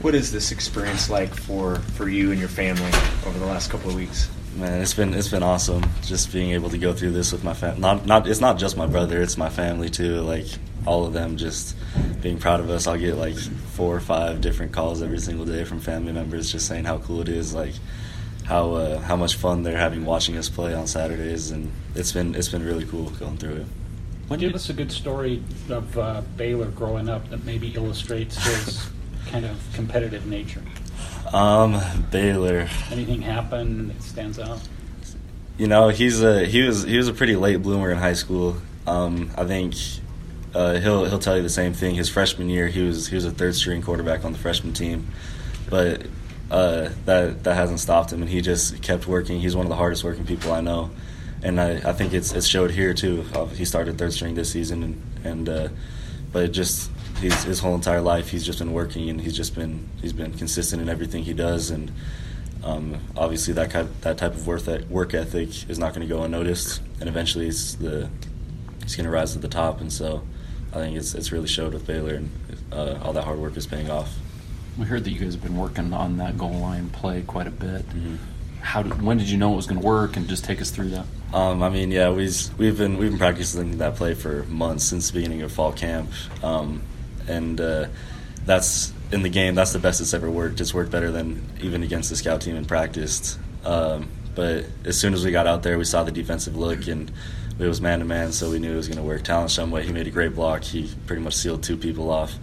What 0.00 0.14
is 0.14 0.30
this 0.30 0.52
experience 0.52 1.10
like 1.10 1.34
for, 1.34 1.76
for 1.96 2.08
you 2.08 2.30
and 2.30 2.38
your 2.38 2.48
family 2.48 2.92
over 3.26 3.36
the 3.36 3.46
last 3.46 3.68
couple 3.68 3.90
of 3.90 3.96
weeks? 3.96 4.30
Man, 4.54 4.80
it's 4.80 4.94
been 4.94 5.12
it's 5.12 5.28
been 5.28 5.42
awesome 5.42 5.84
just 6.02 6.32
being 6.32 6.52
able 6.52 6.70
to 6.70 6.78
go 6.78 6.92
through 6.92 7.12
this 7.12 7.32
with 7.32 7.42
my 7.42 7.52
family. 7.52 7.80
Not 7.80 8.06
not 8.06 8.26
it's 8.26 8.40
not 8.40 8.58
just 8.58 8.76
my 8.76 8.86
brother, 8.86 9.20
it's 9.20 9.36
my 9.36 9.48
family 9.48 9.88
too. 9.88 10.20
Like 10.20 10.46
all 10.86 11.04
of 11.04 11.12
them 11.12 11.36
just 11.36 11.76
being 12.22 12.38
proud 12.38 12.60
of 12.60 12.70
us. 12.70 12.86
I'll 12.86 12.96
get 12.96 13.16
like 13.16 13.36
four 13.36 13.94
or 13.94 14.00
five 14.00 14.40
different 14.40 14.72
calls 14.72 15.02
every 15.02 15.18
single 15.18 15.44
day 15.44 15.64
from 15.64 15.80
family 15.80 16.12
members 16.12 16.50
just 16.50 16.66
saying 16.66 16.84
how 16.84 16.98
cool 16.98 17.20
it 17.20 17.28
is, 17.28 17.52
like 17.52 17.74
how 18.44 18.74
uh, 18.74 19.00
how 19.00 19.16
much 19.16 19.34
fun 19.34 19.64
they're 19.64 19.76
having 19.76 20.04
watching 20.04 20.36
us 20.36 20.48
play 20.48 20.74
on 20.74 20.86
Saturdays, 20.86 21.50
and 21.50 21.70
it's 21.94 22.12
been 22.12 22.34
it's 22.34 22.48
been 22.48 22.64
really 22.64 22.86
cool 22.86 23.10
going 23.10 23.36
through 23.36 23.56
it. 23.56 23.66
When 24.28 24.38
Give 24.38 24.54
us 24.54 24.70
a 24.70 24.74
good 24.74 24.92
story 24.92 25.42
of 25.68 25.98
uh, 25.98 26.22
Baylor 26.36 26.66
growing 26.66 27.08
up 27.08 27.28
that 27.30 27.44
maybe 27.44 27.68
illustrates 27.74 28.36
his 28.44 28.90
kind 29.30 29.44
of 29.44 29.58
competitive 29.74 30.26
nature. 30.26 30.62
Um, 31.32 31.80
Baylor. 32.10 32.68
Anything 32.90 33.22
happen 33.22 33.88
that 33.88 34.02
stands 34.02 34.38
out? 34.38 34.60
You 35.58 35.66
know, 35.66 35.88
he's 35.88 36.22
a 36.22 36.44
he 36.44 36.62
was 36.62 36.84
he 36.84 36.96
was 36.96 37.08
a 37.08 37.12
pretty 37.12 37.36
late 37.36 37.62
bloomer 37.62 37.90
in 37.90 37.98
high 37.98 38.14
school. 38.14 38.56
Um, 38.86 39.30
I 39.36 39.44
think 39.44 39.74
uh, 40.54 40.74
he'll 40.74 41.04
he'll 41.04 41.18
tell 41.18 41.36
you 41.36 41.42
the 41.42 41.48
same 41.48 41.72
thing. 41.72 41.94
His 41.94 42.08
freshman 42.08 42.48
year, 42.48 42.68
he 42.68 42.82
was 42.82 43.08
he 43.08 43.14
was 43.14 43.24
a 43.24 43.30
third 43.30 43.54
string 43.54 43.82
quarterback 43.82 44.24
on 44.24 44.32
the 44.32 44.38
freshman 44.38 44.72
team, 44.72 45.08
but 45.68 46.06
uh, 46.50 46.90
that 47.04 47.44
that 47.44 47.54
hasn't 47.54 47.80
stopped 47.80 48.12
him, 48.12 48.22
and 48.22 48.30
he 48.30 48.40
just 48.40 48.80
kept 48.82 49.06
working. 49.06 49.40
He's 49.40 49.54
one 49.54 49.66
of 49.66 49.70
the 49.70 49.76
hardest 49.76 50.04
working 50.04 50.24
people 50.24 50.52
I 50.52 50.60
know, 50.60 50.90
and 51.42 51.60
I, 51.60 51.72
I 51.76 51.92
think 51.92 52.14
it's 52.14 52.32
it 52.32 52.44
showed 52.44 52.70
here 52.70 52.94
too. 52.94 53.24
Uh, 53.34 53.46
he 53.46 53.64
started 53.64 53.98
third 53.98 54.12
string 54.12 54.34
this 54.34 54.50
season, 54.50 54.82
and 54.82 55.02
and 55.24 55.48
uh, 55.48 55.68
but 56.32 56.52
just 56.52 56.90
his, 57.20 57.44
his 57.44 57.60
whole 57.60 57.74
entire 57.74 58.00
life 58.00 58.28
he's 58.30 58.44
just 58.44 58.58
been 58.58 58.72
working, 58.72 59.10
and 59.10 59.20
he's 59.20 59.36
just 59.36 59.54
been 59.54 59.88
he's 60.00 60.12
been 60.12 60.32
consistent 60.34 60.82
in 60.82 60.88
everything 60.88 61.24
he 61.24 61.32
does, 61.32 61.70
and 61.70 61.92
um, 62.64 62.98
obviously 63.16 63.54
that 63.54 63.70
kind, 63.70 63.88
that 64.02 64.18
type 64.18 64.34
of 64.34 64.46
work 64.46 64.62
work 64.88 65.14
ethic 65.14 65.68
is 65.68 65.78
not 65.78 65.94
going 65.94 66.06
to 66.06 66.12
go 66.12 66.22
unnoticed, 66.22 66.80
and 67.00 67.08
eventually 67.08 67.48
it's 67.48 67.74
the 67.74 68.08
he's 68.82 68.96
going 68.96 69.04
to 69.04 69.10
rise 69.10 69.32
to 69.32 69.38
the 69.38 69.48
top, 69.48 69.80
and 69.80 69.92
so 69.92 70.22
I 70.72 70.76
think 70.76 70.96
it's 70.96 71.14
it's 71.14 71.32
really 71.32 71.48
showed 71.48 71.74
with 71.74 71.86
Baylor, 71.86 72.14
and 72.14 72.30
uh, 72.72 72.98
all 73.02 73.12
that 73.12 73.24
hard 73.24 73.38
work 73.38 73.56
is 73.56 73.66
paying 73.66 73.90
off. 73.90 74.14
We 74.78 74.86
heard 74.86 75.04
that 75.04 75.10
you 75.10 75.18
guys 75.18 75.34
have 75.34 75.42
been 75.42 75.56
working 75.56 75.92
on 75.92 76.18
that 76.18 76.38
goal 76.38 76.52
line 76.52 76.90
play 76.90 77.22
quite 77.22 77.46
a 77.46 77.50
bit. 77.50 77.88
Mm-hmm. 77.88 78.16
How 78.60 78.82
did, 78.82 79.02
when 79.02 79.18
did 79.18 79.28
you 79.28 79.36
know 79.38 79.52
it 79.52 79.56
was 79.56 79.66
going 79.66 79.80
to 79.80 79.86
work, 79.86 80.16
and 80.16 80.28
just 80.28 80.44
take 80.44 80.60
us 80.60 80.70
through 80.70 80.90
that? 80.90 81.06
Um, 81.32 81.62
I 81.62 81.68
mean, 81.68 81.90
yeah, 81.90 82.10
we've 82.10 82.58
we've 82.58 82.76
been 82.76 82.96
we've 82.96 83.10
been 83.10 83.18
practicing 83.18 83.78
that 83.78 83.96
play 83.96 84.14
for 84.14 84.44
months 84.44 84.84
since 84.84 85.08
the 85.08 85.14
beginning 85.14 85.42
of 85.42 85.52
fall 85.52 85.72
camp, 85.72 86.10
um, 86.42 86.82
and 87.28 87.60
uh, 87.60 87.86
that's 88.44 88.92
in 89.12 89.22
the 89.22 89.28
game. 89.28 89.54
That's 89.54 89.72
the 89.72 89.78
best 89.78 90.00
it's 90.00 90.14
ever 90.14 90.30
worked. 90.30 90.60
It's 90.60 90.74
worked 90.74 90.90
better 90.90 91.10
than 91.10 91.42
even 91.60 91.82
against 91.82 92.10
the 92.10 92.16
scout 92.16 92.40
team 92.40 92.56
in 92.56 92.64
practice. 92.64 93.38
Um, 93.64 94.10
but 94.34 94.66
as 94.84 94.98
soon 94.98 95.14
as 95.14 95.24
we 95.24 95.30
got 95.30 95.46
out 95.46 95.62
there, 95.62 95.78
we 95.78 95.84
saw 95.84 96.04
the 96.04 96.12
defensive 96.12 96.56
look, 96.56 96.86
and 96.86 97.10
it 97.58 97.66
was 97.66 97.80
man 97.80 97.98
to 97.98 98.04
man, 98.04 98.32
so 98.32 98.50
we 98.50 98.58
knew 98.58 98.72
it 98.72 98.76
was 98.76 98.88
going 98.88 98.98
to 98.98 99.04
work. 99.04 99.24
Talon 99.24 99.48
Shumway, 99.48 99.82
he 99.82 99.92
made 99.92 100.06
a 100.06 100.10
great 100.10 100.34
block. 100.34 100.62
He 100.62 100.90
pretty 101.06 101.22
much 101.22 101.34
sealed 101.34 101.62
two 101.62 101.76
people 101.76 102.10
off. 102.10 102.34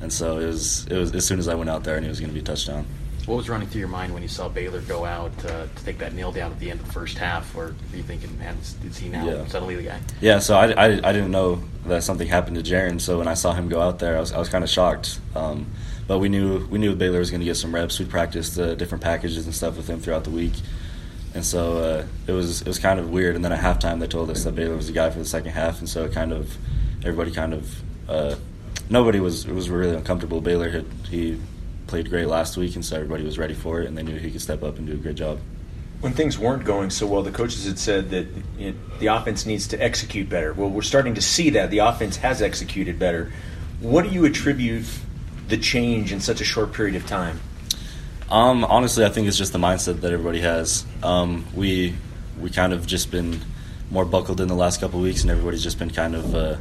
And 0.00 0.12
so 0.12 0.38
it 0.38 0.46
was. 0.46 0.86
It 0.86 0.96
was 0.96 1.14
as 1.14 1.24
soon 1.26 1.38
as 1.38 1.46
I 1.46 1.54
went 1.54 1.70
out 1.70 1.84
there, 1.84 2.00
knew 2.00 2.06
it 2.06 2.10
was 2.10 2.20
going 2.20 2.30
to 2.30 2.34
be 2.34 2.40
a 2.40 2.42
touchdown. 2.42 2.86
What 3.30 3.36
was 3.36 3.48
running 3.48 3.68
through 3.68 3.78
your 3.78 3.88
mind 3.88 4.12
when 4.12 4.24
you 4.24 4.28
saw 4.28 4.48
Baylor 4.48 4.80
go 4.80 5.04
out 5.04 5.30
uh, 5.44 5.68
to 5.72 5.84
take 5.84 5.98
that 5.98 6.14
nail 6.14 6.32
down 6.32 6.50
at 6.50 6.58
the 6.58 6.68
end 6.68 6.80
of 6.80 6.86
the 6.86 6.92
first 6.92 7.16
half? 7.16 7.54
Or 7.54 7.66
are 7.66 7.96
you 7.96 8.02
thinking, 8.02 8.36
man, 8.40 8.58
is 8.58 8.98
he 8.98 9.08
now 9.08 9.24
yeah. 9.24 9.46
suddenly 9.46 9.76
the 9.76 9.84
guy? 9.84 10.00
Yeah. 10.20 10.40
So 10.40 10.56
I, 10.56 10.72
I, 10.72 10.86
I, 10.86 11.12
didn't 11.12 11.30
know 11.30 11.62
that 11.86 12.02
something 12.02 12.26
happened 12.26 12.56
to 12.56 12.62
Jaren. 12.64 13.00
So 13.00 13.18
when 13.18 13.28
I 13.28 13.34
saw 13.34 13.52
him 13.52 13.68
go 13.68 13.80
out 13.80 14.00
there, 14.00 14.16
I 14.16 14.20
was 14.20 14.32
I 14.32 14.38
was 14.38 14.48
kind 14.48 14.64
of 14.64 14.68
shocked. 14.68 15.20
Um, 15.36 15.66
but 16.08 16.18
we 16.18 16.28
knew 16.28 16.66
we 16.66 16.80
knew 16.80 16.96
Baylor 16.96 17.20
was 17.20 17.30
going 17.30 17.38
to 17.38 17.44
get 17.44 17.56
some 17.56 17.72
reps. 17.72 18.00
We 18.00 18.04
practiced 18.04 18.58
uh, 18.58 18.74
different 18.74 19.04
packages 19.04 19.44
and 19.44 19.54
stuff 19.54 19.76
with 19.76 19.86
him 19.86 20.00
throughout 20.00 20.24
the 20.24 20.30
week, 20.30 20.54
and 21.32 21.44
so 21.44 21.78
uh, 21.78 22.06
it 22.26 22.32
was 22.32 22.62
it 22.62 22.66
was 22.66 22.80
kind 22.80 22.98
of 22.98 23.10
weird. 23.10 23.36
And 23.36 23.44
then 23.44 23.52
at 23.52 23.60
halftime, 23.60 24.00
they 24.00 24.08
told 24.08 24.28
us 24.30 24.42
that 24.42 24.56
Baylor 24.56 24.74
was 24.74 24.88
the 24.88 24.92
guy 24.92 25.08
for 25.08 25.20
the 25.20 25.24
second 25.24 25.52
half, 25.52 25.78
and 25.78 25.88
so 25.88 26.04
it 26.04 26.12
kind 26.12 26.32
of 26.32 26.58
everybody 27.04 27.30
kind 27.30 27.54
of 27.54 27.82
uh, 28.08 28.34
nobody 28.88 29.20
was 29.20 29.46
was 29.46 29.70
really 29.70 29.94
uncomfortable. 29.94 30.40
Baylor 30.40 30.70
had 30.70 30.86
he 31.08 31.38
played 31.90 32.08
great 32.08 32.28
last 32.28 32.56
week, 32.56 32.76
and 32.76 32.84
so 32.84 32.94
everybody 32.94 33.24
was 33.24 33.36
ready 33.36 33.52
for 33.52 33.80
it, 33.82 33.88
and 33.88 33.98
they 33.98 34.02
knew 34.04 34.16
he 34.16 34.30
could 34.30 34.40
step 34.40 34.62
up 34.62 34.78
and 34.78 34.86
do 34.86 34.92
a 34.92 34.96
great 34.96 35.16
job. 35.16 35.40
When 36.00 36.12
things 36.12 36.38
weren't 36.38 36.64
going 36.64 36.88
so 36.90 37.06
well, 37.06 37.22
the 37.22 37.32
coaches 37.32 37.66
had 37.66 37.78
said 37.78 38.10
that 38.10 38.28
it, 38.58 39.00
the 39.00 39.08
offense 39.08 39.44
needs 39.44 39.66
to 39.68 39.82
execute 39.82 40.28
better. 40.28 40.54
Well, 40.54 40.70
we're 40.70 40.82
starting 40.82 41.14
to 41.16 41.20
see 41.20 41.50
that 41.50 41.70
the 41.70 41.78
offense 41.78 42.16
has 42.18 42.40
executed 42.40 42.98
better. 42.98 43.32
What 43.80 44.04
do 44.04 44.10
you 44.10 44.24
attribute 44.24 44.86
the 45.48 45.58
change 45.58 46.12
in 46.12 46.20
such 46.20 46.40
a 46.40 46.44
short 46.44 46.72
period 46.72 46.94
of 46.94 47.06
time? 47.06 47.40
Um, 48.30 48.64
honestly, 48.64 49.04
I 49.04 49.08
think 49.08 49.26
it's 49.26 49.36
just 49.36 49.52
the 49.52 49.58
mindset 49.58 50.00
that 50.00 50.12
everybody 50.12 50.40
has. 50.40 50.86
Um, 51.02 51.44
we 51.54 51.96
we 52.40 52.50
kind 52.50 52.72
of 52.72 52.86
just 52.86 53.10
been 53.10 53.40
more 53.90 54.04
buckled 54.04 54.40
in 54.40 54.46
the 54.46 54.54
last 54.54 54.80
couple 54.80 55.00
weeks, 55.00 55.22
and 55.22 55.30
everybody's 55.30 55.64
just 55.64 55.78
been 55.78 55.90
kind 55.90 56.14
of. 56.14 56.34
Uh, 56.34 56.56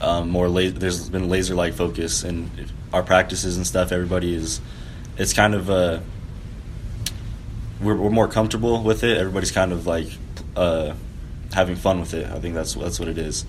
um, 0.00 0.30
more 0.30 0.48
la- 0.48 0.70
there's 0.70 1.08
been 1.08 1.28
laser 1.28 1.54
like 1.54 1.74
focus 1.74 2.24
in 2.24 2.50
our 2.92 3.02
practices 3.02 3.56
and 3.56 3.66
stuff. 3.66 3.92
Everybody 3.92 4.34
is 4.34 4.60
it's 5.16 5.32
kind 5.32 5.54
of 5.54 5.70
uh, 5.70 6.00
we're, 7.80 7.96
we're 7.96 8.10
more 8.10 8.28
comfortable 8.28 8.82
with 8.82 9.04
it. 9.04 9.18
Everybody's 9.18 9.52
kind 9.52 9.72
of 9.72 9.86
like 9.86 10.08
uh, 10.56 10.94
having 11.52 11.76
fun 11.76 12.00
with 12.00 12.14
it. 12.14 12.26
I 12.30 12.40
think 12.40 12.54
that's 12.54 12.74
that's 12.74 12.98
what 12.98 13.08
it 13.08 13.18
is. 13.18 13.44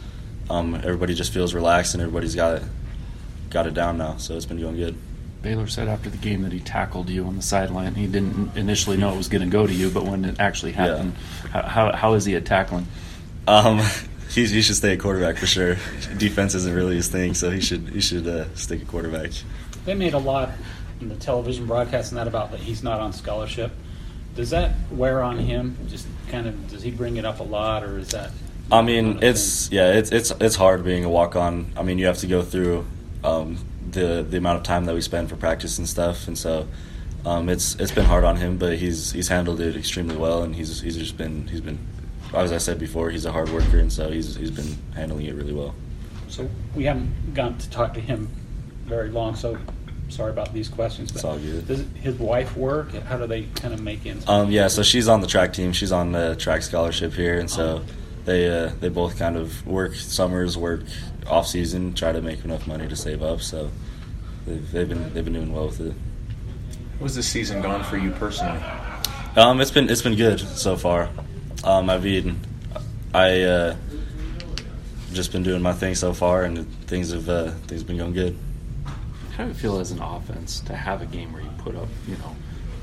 Um, 0.50 0.76
everybody 0.76 1.14
just 1.14 1.34
feels 1.34 1.54
relaxed 1.54 1.94
and 1.94 2.02
everybody's 2.02 2.36
got 2.36 2.58
it 2.58 2.64
got 3.50 3.68
it 3.68 3.74
down 3.74 3.98
now. 3.98 4.18
So 4.18 4.36
it's 4.36 4.46
been 4.46 4.60
going 4.60 4.76
good. 4.76 4.98
Baylor 5.42 5.68
said 5.68 5.88
after 5.88 6.10
the 6.10 6.18
game 6.18 6.44
that 6.44 6.52
he 6.52 6.60
tackled 6.60 7.10
you 7.10 7.26
on 7.26 7.36
the 7.36 7.42
sideline. 7.42 7.96
He 7.96 8.06
didn't 8.06 8.56
initially 8.56 8.98
know 8.98 9.14
it 9.14 9.18
was 9.18 9.28
going 9.28 9.42
to 9.42 9.50
go 9.50 9.66
to 9.66 9.74
you, 9.74 9.90
but 9.90 10.04
when 10.04 10.24
it 10.24 10.40
actually 10.40 10.72
happened, 10.72 11.16
yeah. 11.46 11.68
how, 11.68 11.92
how 11.96 12.14
is 12.14 12.26
he 12.26 12.36
at 12.36 12.46
tackling? 12.46 12.86
Um, 13.48 13.82
he, 14.34 14.46
he 14.46 14.62
should 14.62 14.76
stay 14.76 14.94
at 14.94 15.00
quarterback 15.00 15.38
for 15.38 15.46
sure. 15.46 15.76
Defense 16.18 16.56
isn't 16.56 16.74
really 16.74 16.96
his 16.96 17.10
thing, 17.10 17.34
so 17.34 17.52
he 17.52 17.62
should 17.62 17.90
he 17.90 18.02
should 18.02 18.28
uh, 18.28 18.54
stick 18.56 18.82
at 18.82 18.88
quarterback. 18.88 19.32
They 19.86 19.94
made 19.94 20.14
a 20.14 20.20
lot 20.20 20.52
in 21.02 21.10
the 21.10 21.16
television 21.16 21.66
broadcast 21.66 22.12
and 22.12 22.20
that 22.20 22.28
about 22.28 22.52
that 22.52 22.60
he's 22.60 22.84
not 22.84 23.00
on 23.00 23.12
scholarship. 23.14 23.72
Does 24.36 24.52
that 24.52 24.74
wear 24.92 25.22
on 25.22 25.38
him? 25.38 25.76
Just 25.90 26.08
kind 26.30 26.48
of 26.48 26.70
does 26.70 26.82
he 26.82 26.92
bring 26.92 27.18
it 27.18 27.26
up 27.26 27.40
a 27.40 27.44
lot, 27.44 27.84
or 27.84 27.98
is 27.98 28.10
that? 28.10 28.32
I 28.72 28.82
mean, 28.82 29.20
it's 29.22 29.68
thing? 29.68 29.78
yeah, 29.78 29.94
it's 29.94 30.12
it's 30.12 30.32
it's 30.40 30.56
hard 30.56 30.86
being 30.86 31.04
a 31.04 31.10
walk 31.10 31.36
on. 31.36 31.72
I 31.76 31.84
mean, 31.84 32.00
you 32.00 32.06
have 32.06 32.20
to 32.20 32.28
go 32.28 32.42
through 32.42 32.86
um, 33.24 33.58
the 33.92 34.26
the 34.28 34.38
amount 34.38 34.60
of 34.60 34.64
time 34.64 34.86
that 34.86 34.96
we 34.96 35.02
spend 35.02 35.30
for 35.30 35.36
practice 35.36 35.78
and 35.78 35.90
stuff, 35.90 36.28
and 36.28 36.38
so 36.38 36.68
um, 37.26 37.50
it's 37.50 37.76
it's 37.76 37.92
been 37.92 38.06
hard 38.06 38.24
on 38.24 38.38
him, 38.38 38.58
but 38.58 38.78
he's 38.78 39.12
he's 39.12 39.28
handled 39.28 39.60
it 39.60 39.76
extremely 39.76 40.16
well, 40.16 40.44
and 40.44 40.56
he's 40.56 40.80
he's 40.80 40.96
just 40.96 41.18
been 41.18 41.48
he's 41.48 41.60
been 41.60 41.80
as 42.34 42.52
I 42.52 42.58
said 42.58 42.80
before, 42.80 43.10
he's 43.10 43.26
a 43.26 43.32
hard 43.32 43.50
worker, 43.50 43.80
and 43.80 43.92
so 43.92 44.10
he's 44.10 44.36
he's 44.36 44.52
been 44.52 44.78
handling 44.96 45.26
it 45.26 45.36
really 45.36 45.54
well. 45.54 45.76
So 46.30 46.50
we 46.76 46.86
haven't 46.86 47.34
gotten 47.34 47.58
to 47.58 47.70
talk 47.70 47.94
to 47.96 48.00
him 48.00 48.30
very 48.86 49.10
long, 49.10 49.36
so 49.36 49.58
sorry 50.10 50.32
about 50.32 50.54
these 50.54 50.70
questions. 50.70 51.12
It's 51.12 51.24
all 51.24 51.38
good. 51.38 51.68
Does 51.68 51.86
his 51.96 52.16
wife 52.16 52.56
work? 52.56 52.94
How 52.94 53.18
do 53.18 53.28
they 53.28 53.44
kind 53.56 53.74
of 53.74 53.82
make 53.82 54.06
ends? 54.06 54.28
Um, 54.28 54.52
yeah, 54.52 54.68
so 54.68 54.84
she's 54.84 55.08
on 55.08 55.22
the 55.22 55.28
track 55.28 55.54
team. 55.54 55.74
She's 55.74 55.92
on 55.92 56.12
the 56.12 56.36
track 56.36 56.62
scholarship 56.62 57.14
here, 57.14 57.40
and 57.40 57.50
so 57.50 57.82
oh. 57.84 57.86
they 58.26 58.50
uh, 58.50 58.72
they 58.80 58.90
both 58.90 59.18
kind 59.18 59.36
of 59.36 59.66
work 59.68 59.96
summers, 59.96 60.58
work 60.58 60.82
off 61.28 61.48
season, 61.48 61.94
try 61.94 62.12
to 62.12 62.22
make 62.22 62.46
enough 62.46 62.68
money 62.68 62.88
to 62.88 62.96
save 62.96 63.22
up. 63.22 63.42
So 63.42 63.70
they've, 64.46 64.72
they've 64.72 64.90
been 64.90 65.14
they've 65.14 65.26
been 65.26 65.34
doing 65.34 65.54
well 65.54 65.68
with 65.68 65.82
it. 65.82 65.94
How's 67.00 67.16
the 67.16 67.24
season 67.24 67.62
gone 67.62 67.84
for 67.84 67.98
you 67.98 68.12
personally? 68.12 68.62
Um, 69.36 69.60
it's 69.60 69.72
been 69.72 69.90
it's 69.90 70.02
been 70.02 70.16
good 70.16 70.40
so 70.40 70.76
far. 70.76 71.10
Um, 71.64 71.90
I've 71.90 72.06
eaten. 72.06 72.40
I 73.14 73.42
uh, 73.42 73.76
just 75.14 75.32
been 75.32 75.44
doing 75.44 75.62
my 75.62 75.74
thing 75.74 75.96
so 75.96 76.14
far, 76.14 76.44
and 76.44 76.68
things 76.88 77.12
have 77.12 77.30
uh, 77.30 77.52
things 77.68 77.82
have 77.82 77.88
been 77.88 77.98
going 77.98 78.14
good. 78.14 78.38
How 79.36 79.44
do 79.44 79.50
you 79.50 79.54
feel 79.54 79.80
as 79.80 79.92
an 79.92 80.02
offense 80.02 80.60
to 80.62 80.76
have 80.76 81.02
a 81.02 81.06
game 81.06 81.34
where 81.34 81.42
you 81.42 81.50
put 81.58 81.76
up, 81.76 81.88
you 82.08 82.18
know, 82.18 82.36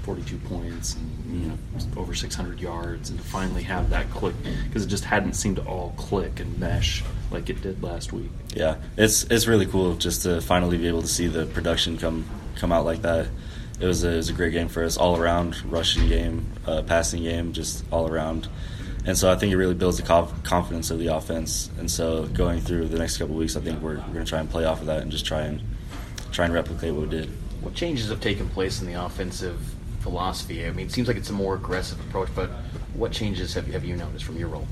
42 0.02 0.38
points 0.38 0.96
and 0.96 1.42
you 1.42 1.48
know 1.48 1.58
over 1.96 2.14
600 2.14 2.60
yards, 2.60 3.10
and 3.10 3.18
to 3.18 3.24
finally 3.24 3.62
have 3.64 3.90
that 3.90 4.10
click 4.10 4.34
because 4.66 4.84
it 4.84 4.88
just 4.88 5.04
hadn't 5.04 5.34
seemed 5.34 5.56
to 5.56 5.64
all 5.64 5.92
click 5.96 6.40
and 6.40 6.58
mesh 6.58 7.02
like 7.30 7.50
it 7.50 7.60
did 7.62 7.82
last 7.82 8.12
week. 8.12 8.30
Yeah, 8.54 8.76
it's 8.96 9.24
it's 9.24 9.46
really 9.46 9.66
cool 9.66 9.96
just 9.96 10.22
to 10.22 10.40
finally 10.40 10.78
be 10.78 10.88
able 10.88 11.02
to 11.02 11.08
see 11.08 11.26
the 11.26 11.46
production 11.46 11.98
come 11.98 12.26
come 12.56 12.72
out 12.72 12.84
like 12.84 13.02
that 13.02 13.28
it 13.80 13.86
was 13.86 14.04
a, 14.04 14.10
it 14.10 14.16
was 14.16 14.30
a 14.30 14.32
great 14.32 14.52
game 14.52 14.68
for 14.68 14.84
us 14.84 14.96
all 14.96 15.16
around 15.16 15.62
rushing 15.64 16.08
game, 16.08 16.46
uh, 16.66 16.82
passing 16.82 17.22
game, 17.22 17.52
just 17.52 17.84
all 17.90 18.08
around. 18.08 18.48
And 19.04 19.16
so 19.16 19.30
I 19.32 19.36
think 19.36 19.52
it 19.52 19.56
really 19.56 19.74
builds 19.74 19.96
the 19.96 20.02
confidence 20.02 20.90
of 20.90 20.98
the 20.98 21.06
offense. 21.06 21.70
And 21.78 21.90
so 21.90 22.26
going 22.26 22.60
through 22.60 22.88
the 22.88 22.98
next 22.98 23.16
couple 23.16 23.36
weeks, 23.36 23.56
I 23.56 23.60
think 23.60 23.80
we're, 23.80 23.96
we're 23.96 24.12
going 24.12 24.24
to 24.24 24.26
try 24.26 24.40
and 24.40 24.50
play 24.50 24.64
off 24.64 24.80
of 24.80 24.86
that 24.86 25.02
and 25.02 25.10
just 25.10 25.24
try 25.24 25.42
and 25.42 25.62
try 26.32 26.44
and 26.44 26.52
replicate 26.52 26.92
what 26.92 27.02
we 27.04 27.08
did. 27.08 27.30
What 27.62 27.74
changes 27.74 28.10
have 28.10 28.20
taken 28.20 28.48
place 28.48 28.80
in 28.80 28.86
the 28.86 29.02
offensive 29.02 29.58
philosophy? 30.00 30.66
I 30.66 30.70
mean, 30.72 30.86
it 30.86 30.92
seems 30.92 31.08
like 31.08 31.16
it's 31.16 31.30
a 31.30 31.32
more 31.32 31.54
aggressive 31.54 31.98
approach, 32.06 32.28
but 32.34 32.50
what 32.94 33.12
changes 33.12 33.54
have, 33.54 33.66
have 33.68 33.84
you 33.84 33.96
noticed 33.96 34.24
from 34.24 34.36
your 34.36 34.48
role? 34.48 34.66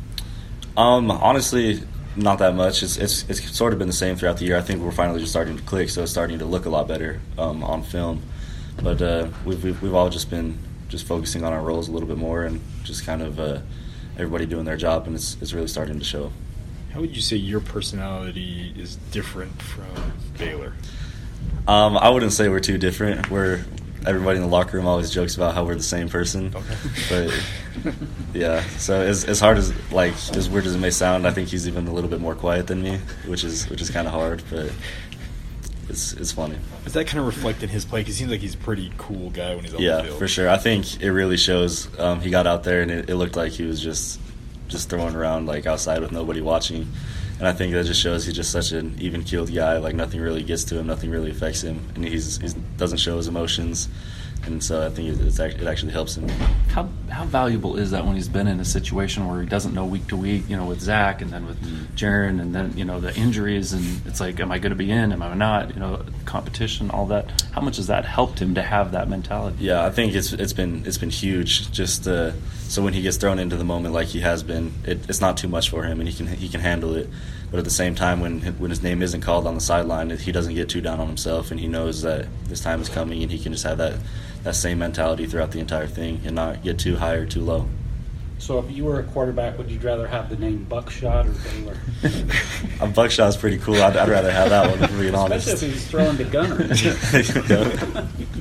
Um, 0.76 1.10
honestly, 1.10 1.80
not 2.16 2.38
that 2.40 2.54
much. 2.54 2.82
It's, 2.82 2.96
it's 2.96 3.24
it's 3.28 3.56
sort 3.56 3.72
of 3.72 3.78
been 3.78 3.88
the 3.88 3.94
same 3.94 4.16
throughout 4.16 4.38
the 4.38 4.44
year. 4.44 4.56
I 4.56 4.62
think 4.62 4.82
we're 4.82 4.90
finally 4.90 5.20
just 5.20 5.32
starting 5.32 5.56
to 5.56 5.62
click, 5.62 5.88
so 5.88 6.02
it's 6.02 6.10
starting 6.10 6.38
to 6.40 6.44
look 6.44 6.66
a 6.66 6.70
lot 6.70 6.88
better 6.88 7.20
um, 7.38 7.62
on 7.64 7.82
film. 7.82 8.22
But 8.82 9.02
uh, 9.02 9.28
we've, 9.44 9.62
we've 9.62 9.82
we've 9.82 9.94
all 9.94 10.08
just 10.10 10.30
been 10.30 10.58
just 10.88 11.06
focusing 11.06 11.44
on 11.44 11.52
our 11.52 11.62
roles 11.62 11.88
a 11.88 11.92
little 11.92 12.08
bit 12.08 12.18
more 12.18 12.44
and 12.44 12.60
just 12.84 13.04
kind 13.04 13.22
of 13.22 13.40
uh, 13.40 13.60
everybody 14.14 14.46
doing 14.46 14.64
their 14.64 14.76
job, 14.76 15.06
and 15.06 15.16
it's 15.16 15.36
it's 15.40 15.52
really 15.52 15.68
starting 15.68 15.98
to 15.98 16.04
show. 16.04 16.32
How 16.92 17.00
would 17.00 17.14
you 17.14 17.22
say 17.22 17.36
your 17.36 17.60
personality 17.60 18.72
is 18.76 18.96
different 19.10 19.60
from 19.60 20.12
Baylor? 20.38 20.72
Um, 21.68 21.96
I 21.98 22.08
wouldn't 22.08 22.32
say 22.32 22.48
we're 22.48 22.60
too 22.60 22.78
different. 22.78 23.30
We're 23.30 23.64
everybody 24.06 24.36
in 24.36 24.42
the 24.42 24.48
locker 24.48 24.76
room 24.76 24.86
always 24.86 25.10
jokes 25.10 25.34
about 25.34 25.54
how 25.54 25.64
we're 25.64 25.74
the 25.74 25.82
same 25.82 26.08
person. 26.08 26.54
Okay. 26.54 26.76
But 27.10 27.94
yeah, 28.32 28.62
so 28.78 29.00
as, 29.00 29.24
as 29.26 29.38
hard 29.38 29.58
as 29.58 29.72
like 29.92 30.14
as 30.34 30.48
weird 30.48 30.64
as 30.66 30.74
it 30.74 30.78
may 30.78 30.90
sound, 30.90 31.26
I 31.26 31.30
think 31.30 31.48
he's 31.48 31.68
even 31.68 31.86
a 31.86 31.92
little 31.92 32.08
bit 32.08 32.20
more 32.20 32.34
quiet 32.34 32.66
than 32.66 32.82
me, 32.82 33.00
which 33.26 33.44
is 33.44 33.68
which 33.68 33.82
is 33.82 33.90
kind 33.90 34.06
of 34.06 34.14
hard, 34.14 34.42
but 34.50 34.72
it's 35.88 36.12
it's 36.14 36.32
funny. 36.32 36.56
Is 36.84 36.92
that 36.94 37.06
kind 37.06 37.18
of 37.20 37.26
reflect 37.26 37.62
in 37.62 37.68
his 37.68 37.84
play? 37.84 38.00
Because 38.00 38.16
he 38.16 38.20
seems 38.20 38.30
like 38.30 38.40
he's 38.40 38.54
a 38.54 38.58
pretty 38.58 38.92
cool 38.98 39.30
guy 39.30 39.54
when 39.54 39.64
he's 39.64 39.74
on 39.74 39.80
Yeah, 39.80 39.96
the 39.98 40.04
field. 40.04 40.18
for 40.18 40.28
sure. 40.28 40.48
I 40.48 40.56
think 40.58 41.00
it 41.02 41.10
really 41.10 41.36
shows. 41.36 41.88
Um, 41.98 42.20
he 42.20 42.30
got 42.30 42.46
out 42.46 42.64
there 42.64 42.82
and 42.82 42.90
it, 42.90 43.10
it 43.10 43.16
looked 43.16 43.36
like 43.36 43.52
he 43.52 43.62
was 43.64 43.80
just 43.80 44.20
just 44.68 44.90
throwing 44.90 45.14
around 45.14 45.46
like 45.46 45.66
outside 45.66 46.00
with 46.00 46.12
nobody 46.12 46.40
watching. 46.40 46.88
And 47.38 47.46
I 47.46 47.52
think 47.52 47.72
that 47.74 47.84
just 47.84 48.00
shows 48.00 48.24
he's 48.24 48.34
just 48.34 48.50
such 48.50 48.72
an 48.72 48.96
even 48.98 49.22
keeled 49.22 49.54
guy. 49.54 49.76
Like 49.76 49.94
nothing 49.94 50.20
really 50.20 50.42
gets 50.42 50.64
to 50.64 50.78
him, 50.78 50.86
nothing 50.86 51.10
really 51.10 51.30
affects 51.30 51.62
him, 51.62 51.86
and 51.94 52.04
he's 52.04 52.38
he 52.38 52.48
doesn't 52.78 52.98
show 52.98 53.16
his 53.18 53.28
emotions. 53.28 53.88
And 54.46 54.62
so 54.62 54.86
I 54.86 54.90
think 54.90 55.08
it, 55.08 55.26
it's, 55.26 55.38
it 55.38 55.66
actually 55.66 55.92
helps 55.92 56.16
him. 56.16 56.28
How 56.68 56.88
how 57.10 57.24
valuable 57.24 57.76
is 57.76 57.90
that 57.92 58.04
when 58.04 58.16
he's 58.16 58.28
been 58.28 58.46
in 58.46 58.60
a 58.60 58.64
situation 58.64 59.26
where 59.26 59.40
he 59.40 59.46
doesn't 59.46 59.74
know 59.74 59.84
week 59.84 60.06
to 60.08 60.16
week, 60.16 60.48
you 60.48 60.56
know, 60.56 60.66
with 60.66 60.80
Zach 60.80 61.22
and 61.22 61.30
then 61.30 61.46
with 61.46 61.58
Jaren 61.96 62.40
and 62.40 62.54
then 62.54 62.76
you 62.76 62.84
know 62.84 63.00
the 63.00 63.14
injuries 63.16 63.72
and 63.72 64.06
it's 64.06 64.20
like, 64.20 64.38
am 64.40 64.52
I 64.52 64.58
going 64.58 64.70
to 64.70 64.76
be 64.76 64.90
in? 64.90 65.12
Am 65.12 65.22
I 65.22 65.34
not? 65.34 65.74
You 65.74 65.80
know, 65.80 66.04
competition, 66.24 66.90
all 66.90 67.06
that. 67.06 67.44
How 67.52 67.60
much 67.60 67.76
has 67.76 67.86
that 67.86 68.04
helped 68.04 68.38
him 68.38 68.54
to 68.54 68.62
have 68.62 68.92
that 68.92 69.08
mentality? 69.08 69.56
Yeah, 69.60 69.84
I 69.84 69.90
think 69.90 70.14
it's 70.14 70.32
it's 70.32 70.52
been 70.52 70.84
it's 70.86 70.98
been 70.98 71.10
huge. 71.10 71.70
Just 71.72 72.06
uh, 72.06 72.32
so 72.68 72.82
when 72.82 72.92
he 72.92 73.02
gets 73.02 73.16
thrown 73.16 73.38
into 73.38 73.56
the 73.56 73.64
moment 73.64 73.94
like 73.94 74.08
he 74.08 74.20
has 74.20 74.42
been, 74.42 74.72
it, 74.84 75.08
it's 75.08 75.20
not 75.20 75.36
too 75.36 75.48
much 75.48 75.70
for 75.70 75.84
him, 75.84 76.00
and 76.00 76.08
he 76.08 76.14
can 76.14 76.26
he 76.26 76.48
can 76.48 76.60
handle 76.60 76.94
it. 76.96 77.08
But 77.50 77.58
at 77.58 77.64
the 77.64 77.70
same 77.70 77.94
time, 77.94 78.20
when 78.20 78.40
when 78.58 78.70
his 78.70 78.82
name 78.82 79.02
isn't 79.02 79.20
called 79.20 79.46
on 79.46 79.54
the 79.54 79.60
sideline, 79.60 80.10
he 80.10 80.32
doesn't 80.32 80.54
get 80.54 80.68
too 80.68 80.80
down 80.80 81.00
on 81.00 81.06
himself, 81.06 81.50
and 81.50 81.60
he 81.60 81.68
knows 81.68 82.02
that 82.02 82.26
his 82.48 82.60
time 82.60 82.80
is 82.80 82.88
coming, 82.88 83.22
and 83.22 83.30
he 83.30 83.38
can 83.38 83.52
just 83.52 83.64
have 83.64 83.78
that 83.78 83.94
that 84.46 84.54
same 84.54 84.78
mentality 84.78 85.26
throughout 85.26 85.50
the 85.50 85.58
entire 85.58 85.88
thing, 85.88 86.20
and 86.24 86.36
not 86.36 86.62
get 86.62 86.78
too 86.78 86.94
high 86.96 87.14
or 87.14 87.26
too 87.26 87.40
low. 87.40 87.68
So 88.38 88.60
if 88.60 88.70
you 88.70 88.84
were 88.84 89.00
a 89.00 89.02
quarterback, 89.02 89.58
would 89.58 89.68
you 89.68 89.80
rather 89.80 90.06
have 90.06 90.30
the 90.30 90.36
name 90.36 90.64
Buckshot 90.64 91.26
or 91.26 91.32
Baylor? 91.32 91.76
A 92.80 92.86
buckshot's 92.86 93.36
pretty 93.36 93.58
cool. 93.58 93.82
I'd, 93.82 93.96
I'd 93.96 94.08
rather 94.08 94.30
have 94.30 94.50
that 94.50 94.70
one, 94.70 94.88
to 94.88 94.96
be 94.96 95.10
honest. 95.10 95.48
Especially 95.48 95.68
if 95.68 95.74
he's 95.74 95.88
throwing 95.88 96.16
to 96.18 96.24
Gunner. 96.24 96.58